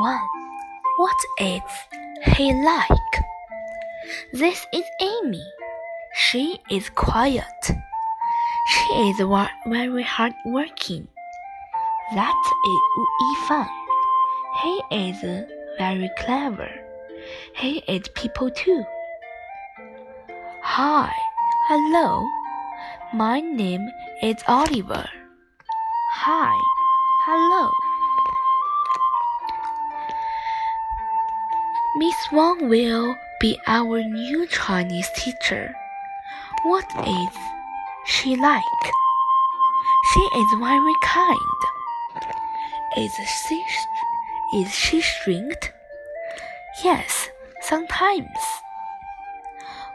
[0.00, 0.28] one.
[0.96, 1.62] What is
[2.34, 3.14] he like?
[4.32, 5.44] This is Amy.
[6.14, 7.62] She is quiet.
[8.72, 9.16] She is
[9.66, 11.06] very hardworking.
[12.14, 12.42] That
[12.72, 13.68] is Wu Yifan.
[14.62, 15.20] He is
[15.78, 16.70] very clever.
[17.54, 18.82] He is people too.
[20.62, 21.12] Hi,
[21.68, 22.26] hello.
[23.12, 23.86] My name
[24.22, 25.06] is Oliver.
[26.14, 26.56] Hi,
[27.26, 27.89] hello.
[32.00, 35.74] Miss Wang will be our new Chinese teacher.
[36.62, 37.36] What is
[38.06, 38.84] she like?
[40.14, 41.60] She is very kind.
[42.96, 43.12] Is
[43.44, 43.62] she
[44.54, 45.74] is she strict?
[46.82, 47.28] Yes,
[47.60, 48.40] sometimes.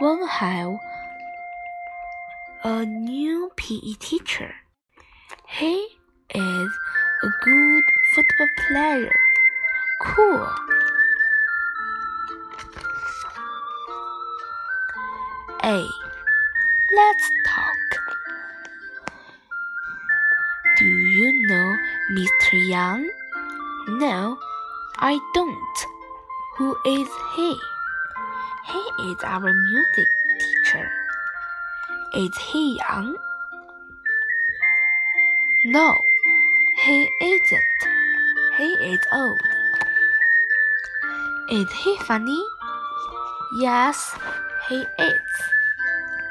[0.00, 0.78] Wang have
[2.62, 4.54] a new PE teacher.
[5.48, 5.98] He
[6.32, 6.70] is
[7.24, 9.12] a good football player.
[10.00, 10.48] Cool.
[15.64, 15.88] A.
[16.94, 17.88] Let's talk.
[20.76, 21.76] Do you know
[22.12, 22.68] Mr.
[22.68, 23.10] Yang?
[23.88, 24.38] No,
[24.98, 25.86] I don't.
[26.56, 27.58] Who is he?
[28.66, 30.90] He is our music teacher.
[32.14, 33.16] Is he young?
[35.64, 36.00] No,
[36.84, 37.78] he isn't.
[38.56, 39.40] He is old.
[41.50, 42.42] Is he funny?
[43.58, 44.14] Yes,
[44.66, 45.30] he is.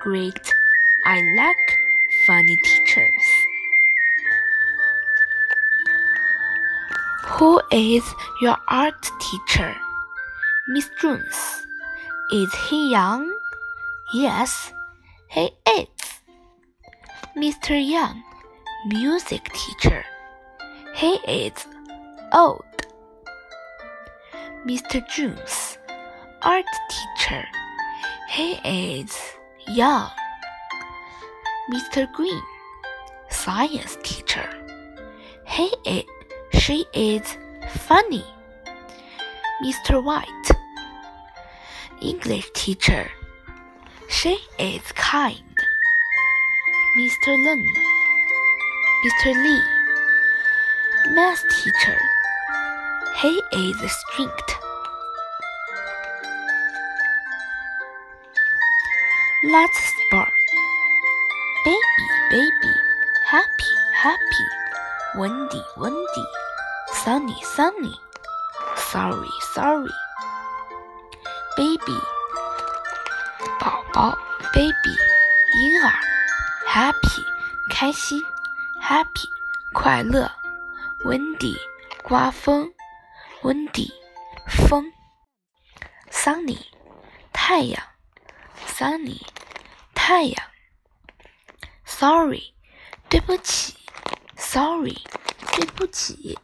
[0.00, 0.52] Great.
[1.04, 1.78] I like
[2.26, 3.26] funny teachers.
[7.38, 8.02] Who is
[8.40, 9.74] your art teacher?
[10.68, 11.66] Miss Jones.
[12.32, 13.32] Is he young?
[14.12, 14.72] Yes,
[15.28, 15.88] he is.
[17.36, 17.78] Mr.
[17.78, 18.22] Young,
[18.86, 20.04] music teacher.
[20.94, 21.66] He is
[22.32, 22.64] old.
[24.66, 25.06] Mr.
[25.08, 25.78] Jones,
[26.42, 27.44] art teacher.
[28.28, 29.18] He is
[29.66, 30.10] young.
[31.72, 32.10] Mr.
[32.12, 32.42] Green,
[33.30, 34.46] science teacher.
[35.46, 36.04] He is,
[36.52, 37.22] she is
[37.70, 38.24] funny.
[39.64, 40.04] Mr.
[40.04, 40.50] White,
[42.02, 43.10] English teacher.
[44.10, 45.56] She is kind.
[46.98, 47.28] Mr.
[47.28, 47.64] Lin,
[49.06, 49.32] Mr.
[49.42, 51.98] Lee, math teacher.
[53.22, 54.67] He is strict.
[59.43, 59.77] Let's
[60.07, 60.31] start.
[61.65, 62.73] Baby, baby,
[63.25, 64.45] happy, happy.
[65.15, 66.25] Windy, windy.
[66.93, 67.99] Sunny, sunny.
[68.75, 69.91] Sorry, sorry.
[71.55, 71.99] Baby,
[73.59, 74.17] 宝宝，
[74.53, 74.97] baby，
[75.55, 75.93] 婴儿，
[76.67, 77.23] happy，
[77.69, 78.21] 开心，
[78.81, 79.27] happy，
[79.73, 80.31] 快乐，
[81.05, 81.55] windy，
[82.03, 82.71] 刮风，
[83.43, 83.91] windy，
[84.47, 84.91] 风，
[86.11, 86.57] sunny，
[87.31, 87.83] 太阳
[88.78, 89.20] ，sunny，
[89.92, 90.46] 太阳
[91.84, 92.54] ，sorry，
[93.08, 93.74] 对不起
[94.36, 94.96] ，sorry，
[95.52, 96.38] 对不起。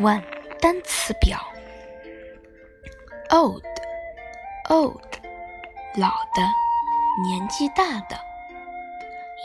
[0.00, 0.22] One
[0.60, 1.40] 单词表
[3.30, 5.02] ：old，old，
[5.96, 6.42] 老的，
[7.24, 8.16] 年纪大的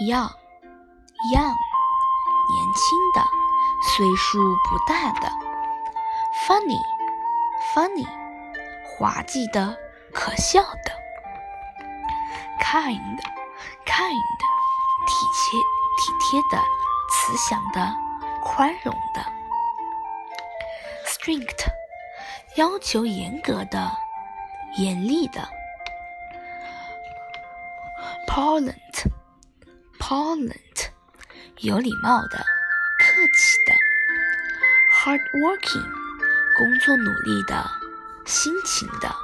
[0.08, 0.30] ；young，young，
[1.34, 3.26] 年轻的，
[3.98, 5.28] 岁数不大的
[6.46, 8.08] ；funny，funny，
[8.86, 9.76] 滑稽的，
[10.14, 10.92] 可笑的
[12.62, 13.18] ；kind，kind，
[15.08, 15.60] 体贴
[15.98, 16.64] 体贴的，
[17.10, 17.92] 慈祥的，
[18.44, 19.43] 宽容的。
[21.24, 21.72] strict，
[22.58, 23.90] 要求严格的、
[24.78, 25.40] 严厉的
[28.28, 30.90] ；polite，polite，
[31.60, 32.40] 有礼貌的、
[33.00, 33.74] 客气的
[34.92, 35.90] ；hardworking，
[36.58, 37.72] 工作努力的、
[38.26, 39.16] 辛勤的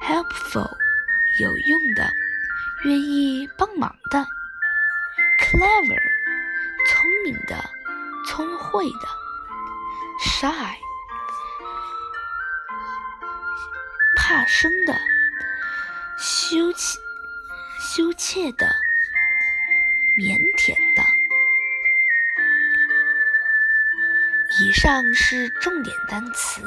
[0.00, 0.74] ；helpful，
[1.38, 2.10] 有用的、
[2.84, 4.26] 愿意帮忙的
[5.38, 6.00] ；clever，
[6.88, 7.62] 聪明的、
[8.26, 9.23] 聪慧的。
[10.20, 10.76] shy，
[14.16, 14.94] 怕生的，
[16.18, 16.98] 羞怯、
[17.80, 18.66] 羞怯的，
[20.16, 21.02] 腼腆的。
[24.60, 26.62] 以上是重点单词。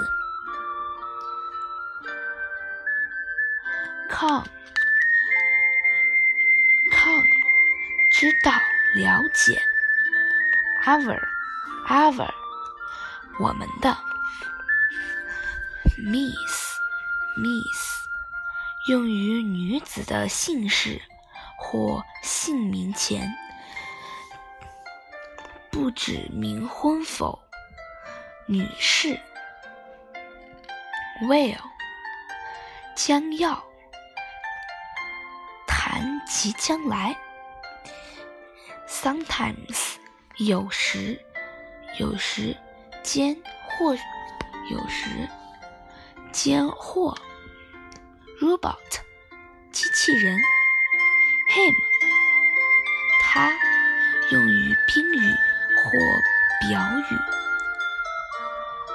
[4.10, 4.44] ：con，con，
[8.12, 8.52] 知道、
[8.96, 9.62] 了解。
[10.86, 12.30] our，our，
[13.40, 13.98] 我们的。
[15.98, 18.08] miss，miss，
[18.88, 21.02] 用于女子的姓氏
[21.58, 23.34] 或姓名前，
[25.72, 27.40] 不指明婚否。
[28.46, 29.20] 女士。
[31.24, 31.58] will，
[32.96, 33.64] 将要。
[35.66, 37.18] 谈及将来。
[38.88, 39.96] sometimes，
[40.38, 41.20] 有时，
[42.00, 42.56] 有时
[43.08, 43.36] 间
[43.80, 43.96] 或
[44.70, 45.08] 有时。
[46.34, 47.18] 间或
[48.42, 48.76] ，robot，
[49.72, 50.38] 机器人
[51.56, 51.74] ，him，
[53.24, 53.50] 他，
[54.30, 55.20] 用于宾语
[55.82, 55.90] 或
[56.68, 57.18] 表语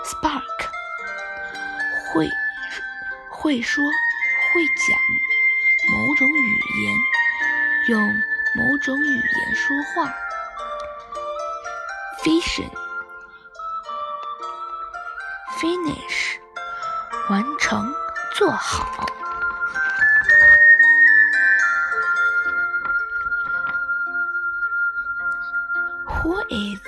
[0.04, 0.68] ，spark，
[2.12, 2.30] 会
[3.30, 4.96] 会说会讲
[5.90, 6.50] 某种语
[6.84, 6.94] 言，
[7.88, 8.14] 用
[8.54, 10.14] 某种语言说话
[12.22, 12.70] vision
[15.60, 16.38] Finish，。
[17.30, 17.92] 完成，
[18.36, 19.06] 做好。
[26.06, 26.80] Who is